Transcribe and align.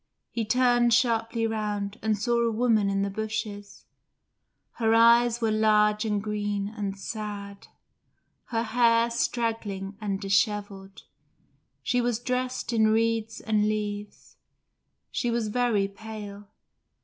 He 0.31 0.45
turned 0.45 0.95
sharply 0.95 1.45
round, 1.45 1.99
and 2.01 2.17
saw 2.17 2.39
a 2.41 2.49
woman 2.49 2.89
in 2.89 3.03
the 3.03 3.09
bushes: 3.11 3.85
her 4.79 4.95
eyes 4.95 5.41
were 5.41 5.51
large 5.51 6.05
and 6.05 6.19
green 6.23 6.69
and 6.75 6.97
sad; 6.97 7.67
her 8.45 8.63
hair 8.63 9.11
straggling 9.11 9.95
and 10.01 10.19
dishevelled; 10.19 11.03
she 11.83 12.01
was 12.01 12.17
dressed 12.17 12.73
in 12.73 12.87
reeds 12.87 13.41
and 13.41 13.67
leaves; 13.69 14.37
she 15.11 15.29
was 15.29 15.49
very 15.49 15.87
pale. 15.87 16.47